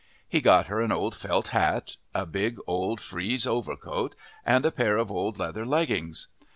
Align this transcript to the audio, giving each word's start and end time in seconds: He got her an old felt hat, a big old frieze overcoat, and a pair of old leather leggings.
He 0.27 0.41
got 0.41 0.65
her 0.65 0.81
an 0.81 0.91
old 0.91 1.13
felt 1.13 1.49
hat, 1.49 1.97
a 2.15 2.25
big 2.25 2.57
old 2.65 2.99
frieze 2.99 3.45
overcoat, 3.45 4.15
and 4.43 4.65
a 4.65 4.71
pair 4.71 4.97
of 4.97 5.11
old 5.11 5.37
leather 5.37 5.63
leggings. 5.63 6.27